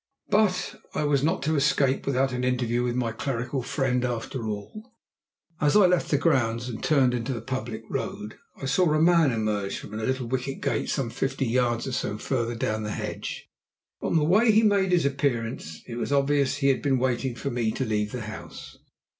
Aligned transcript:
But 0.31 0.81
I 0.95 1.03
was 1.03 1.21
not 1.23 1.43
to 1.43 1.55
escape 1.55 2.07
without 2.07 2.31
an 2.31 2.43
interview 2.43 2.81
with 2.81 2.95
my 2.95 3.11
clerical 3.11 3.61
friend 3.61 4.03
after 4.03 4.47
all. 4.47 4.95
As 5.59 5.75
I 5.77 5.85
left 5.85 6.09
the 6.09 6.17
grounds 6.17 6.67
and 6.67 6.83
turned 6.83 7.13
into 7.13 7.33
the 7.33 7.39
public 7.41 7.83
road 7.87 8.35
I 8.59 8.65
saw 8.65 8.91
a 8.95 8.99
man 8.99 9.31
emerge 9.31 9.77
from 9.77 9.93
a 9.93 9.97
little 9.97 10.25
wicket 10.25 10.59
gate 10.59 10.89
some 10.89 11.11
fifty 11.11 11.45
yards 11.45 11.85
or 11.85 11.91
so 11.91 12.17
further 12.17 12.55
down 12.55 12.81
the 12.81 12.89
hedge. 12.89 13.47
From 13.99 14.15
the 14.15 14.23
way 14.23 14.51
he 14.51 14.63
made 14.63 14.91
his 14.91 15.05
appearance, 15.05 15.83
it 15.85 15.97
was 15.97 16.11
obvious 16.11 16.55
he 16.57 16.69
had 16.69 16.81
been 16.81 16.97
waiting 16.97 17.35
for 17.35 17.51
me 17.51 17.69
to 17.69 17.85
leave 17.85 18.11
the 18.11 18.21
house. 18.21 18.79